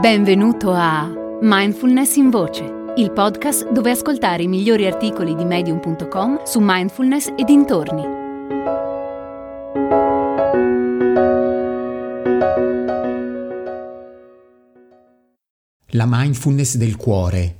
[0.00, 2.64] Benvenuto a Mindfulness in Voce,
[2.96, 8.02] il podcast dove ascoltare i migliori articoli di medium.com su mindfulness e dintorni.
[15.88, 17.58] La mindfulness del cuore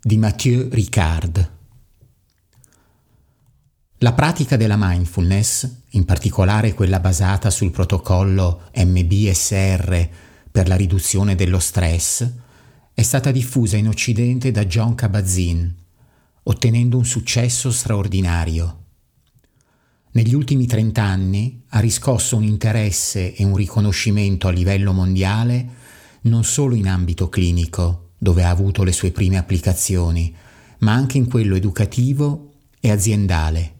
[0.00, 1.50] di Mathieu Ricard.
[3.98, 11.58] La pratica della mindfulness, in particolare quella basata sul protocollo MBSR per la riduzione dello
[11.58, 12.30] stress,
[12.92, 15.66] è stata diffusa in Occidente da John Kabat-Zinn,
[16.44, 18.80] ottenendo un successo straordinario.
[20.12, 25.80] Negli ultimi trent'anni ha riscosso un interesse e un riconoscimento a livello mondiale
[26.22, 30.34] non solo in ambito clinico, dove ha avuto le sue prime applicazioni,
[30.80, 33.74] ma anche in quello educativo e aziendale.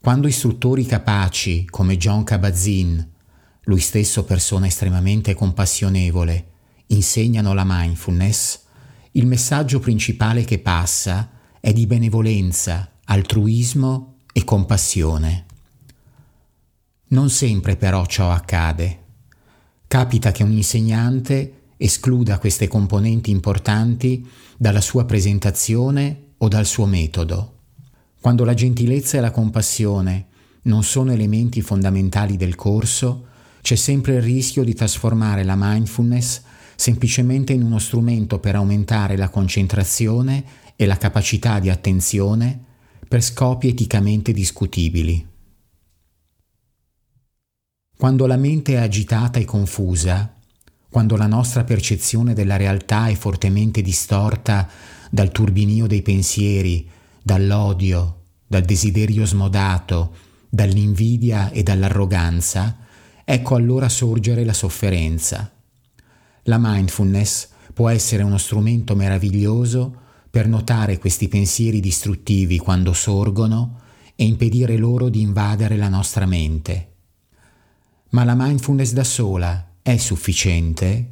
[0.00, 3.00] Quando istruttori capaci come John Kabat-Zinn
[3.64, 6.52] lui stesso persona estremamente compassionevole,
[6.88, 8.60] insegnano la mindfulness,
[9.12, 11.30] il messaggio principale che passa
[11.60, 15.46] è di benevolenza, altruismo e compassione.
[17.08, 19.02] Non sempre però ciò accade.
[19.86, 27.52] Capita che un insegnante escluda queste componenti importanti dalla sua presentazione o dal suo metodo.
[28.20, 30.26] Quando la gentilezza e la compassione
[30.62, 33.28] non sono elementi fondamentali del corso,
[33.64, 36.42] c'è sempre il rischio di trasformare la mindfulness
[36.76, 40.44] semplicemente in uno strumento per aumentare la concentrazione
[40.76, 42.62] e la capacità di attenzione
[43.08, 45.26] per scopi eticamente discutibili.
[47.96, 50.34] Quando la mente è agitata e confusa,
[50.90, 54.68] quando la nostra percezione della realtà è fortemente distorta
[55.08, 56.86] dal turbinio dei pensieri,
[57.22, 60.14] dall'odio, dal desiderio smodato,
[60.50, 62.82] dall'invidia e dall'arroganza,
[63.24, 65.50] ecco allora sorgere la sofferenza.
[66.44, 73.80] La mindfulness può essere uno strumento meraviglioso per notare questi pensieri distruttivi quando sorgono
[74.14, 76.92] e impedire loro di invadere la nostra mente.
[78.10, 81.10] Ma la mindfulness da sola è sufficiente?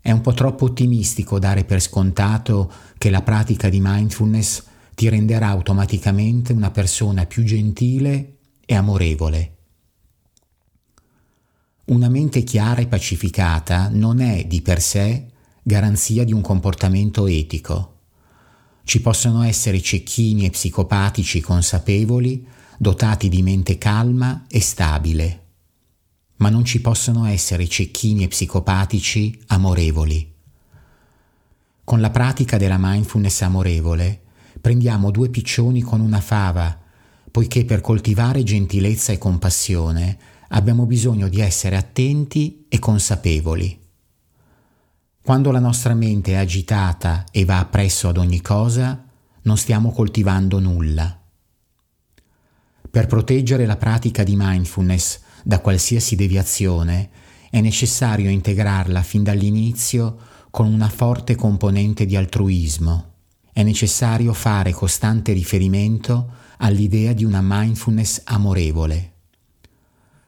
[0.00, 4.62] È un po' troppo ottimistico dare per scontato che la pratica di mindfulness
[4.94, 9.55] ti renderà automaticamente una persona più gentile e amorevole.
[11.88, 15.28] Una mente chiara e pacificata non è di per sé
[15.62, 17.98] garanzia di un comportamento etico.
[18.82, 22.44] Ci possono essere cecchini e psicopatici consapevoli,
[22.76, 25.44] dotati di mente calma e stabile,
[26.38, 30.34] ma non ci possono essere cecchini e psicopatici amorevoli.
[31.84, 34.22] Con la pratica della mindfulness amorevole
[34.60, 36.80] prendiamo due piccioni con una fava,
[37.30, 40.18] poiché per coltivare gentilezza e compassione
[40.48, 43.78] abbiamo bisogno di essere attenti e consapevoli.
[45.22, 49.04] Quando la nostra mente è agitata e va appresso ad ogni cosa,
[49.42, 51.20] non stiamo coltivando nulla.
[52.88, 57.10] Per proteggere la pratica di mindfulness da qualsiasi deviazione,
[57.50, 60.16] è necessario integrarla fin dall'inizio
[60.50, 63.14] con una forte componente di altruismo.
[63.52, 69.15] È necessario fare costante riferimento all'idea di una mindfulness amorevole.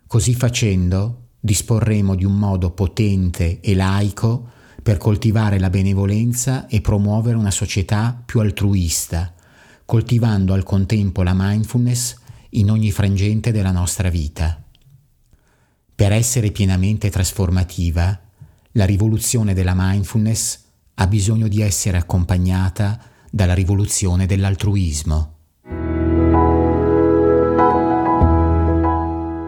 [0.08, 4.52] Così facendo disporremo di un modo potente e laico
[4.82, 9.34] per coltivare la benevolenza e promuovere una società più altruista,
[9.84, 12.16] coltivando al contempo la mindfulness
[12.52, 14.64] in ogni frangente della nostra vita.
[15.94, 18.18] Per essere pienamente trasformativa,
[18.72, 20.60] la rivoluzione della mindfulness
[20.94, 22.98] ha bisogno di essere accompagnata
[23.30, 25.37] dalla rivoluzione dell'altruismo.